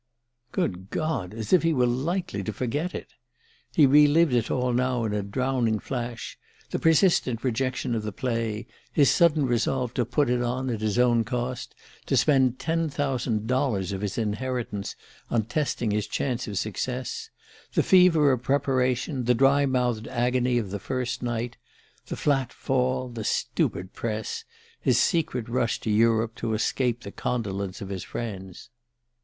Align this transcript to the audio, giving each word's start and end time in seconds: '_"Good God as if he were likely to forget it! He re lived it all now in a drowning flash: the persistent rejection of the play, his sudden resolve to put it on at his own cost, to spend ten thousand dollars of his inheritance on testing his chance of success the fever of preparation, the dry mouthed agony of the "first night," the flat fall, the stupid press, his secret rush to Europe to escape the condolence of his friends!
'_"Good 0.51 0.89
God 0.89 1.31
as 1.31 1.53
if 1.53 1.61
he 1.61 1.73
were 1.73 1.85
likely 1.85 2.41
to 2.45 2.51
forget 2.51 2.95
it! 2.95 3.13
He 3.75 3.85
re 3.85 4.07
lived 4.07 4.33
it 4.33 4.49
all 4.49 4.73
now 4.73 5.05
in 5.05 5.13
a 5.13 5.21
drowning 5.21 5.77
flash: 5.77 6.39
the 6.71 6.79
persistent 6.79 7.43
rejection 7.43 7.93
of 7.93 8.01
the 8.01 8.11
play, 8.11 8.65
his 8.91 9.11
sudden 9.11 9.45
resolve 9.45 9.93
to 9.93 10.03
put 10.03 10.27
it 10.31 10.41
on 10.41 10.71
at 10.71 10.81
his 10.81 10.97
own 10.97 11.23
cost, 11.23 11.75
to 12.07 12.17
spend 12.17 12.57
ten 12.57 12.89
thousand 12.89 13.45
dollars 13.45 13.91
of 13.91 14.01
his 14.01 14.17
inheritance 14.17 14.95
on 15.29 15.43
testing 15.45 15.91
his 15.91 16.07
chance 16.07 16.47
of 16.47 16.57
success 16.57 17.29
the 17.73 17.83
fever 17.83 18.31
of 18.31 18.41
preparation, 18.41 19.25
the 19.25 19.35
dry 19.35 19.67
mouthed 19.67 20.07
agony 20.07 20.57
of 20.57 20.71
the 20.71 20.79
"first 20.79 21.21
night," 21.21 21.57
the 22.07 22.15
flat 22.17 22.51
fall, 22.51 23.07
the 23.07 23.23
stupid 23.23 23.93
press, 23.93 24.45
his 24.79 24.99
secret 24.99 25.47
rush 25.47 25.79
to 25.79 25.91
Europe 25.91 26.33
to 26.33 26.55
escape 26.55 27.01
the 27.01 27.11
condolence 27.11 27.81
of 27.81 27.89
his 27.89 28.01
friends! 28.03 28.71